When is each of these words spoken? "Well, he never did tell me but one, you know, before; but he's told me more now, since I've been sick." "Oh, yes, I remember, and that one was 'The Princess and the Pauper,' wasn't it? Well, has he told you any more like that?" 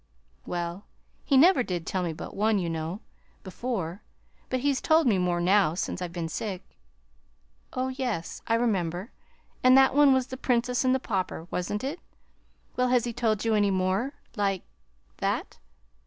"Well, 0.47 0.87
he 1.23 1.37
never 1.37 1.61
did 1.61 1.85
tell 1.85 2.01
me 2.01 2.11
but 2.11 2.35
one, 2.35 2.57
you 2.57 2.71
know, 2.71 3.01
before; 3.43 4.01
but 4.49 4.61
he's 4.61 4.81
told 4.81 5.05
me 5.05 5.19
more 5.19 5.39
now, 5.39 5.75
since 5.75 6.01
I've 6.01 6.11
been 6.11 6.27
sick." 6.27 6.63
"Oh, 7.73 7.89
yes, 7.89 8.41
I 8.47 8.55
remember, 8.55 9.11
and 9.63 9.77
that 9.77 9.93
one 9.93 10.11
was 10.11 10.25
'The 10.25 10.37
Princess 10.37 10.83
and 10.83 10.95
the 10.95 10.99
Pauper,' 10.99 11.45
wasn't 11.51 11.83
it? 11.83 11.99
Well, 12.75 12.87
has 12.87 13.03
he 13.03 13.13
told 13.13 13.45
you 13.45 13.53
any 13.53 13.69
more 13.69 14.13
like 14.35 14.63
that?" 15.17 15.59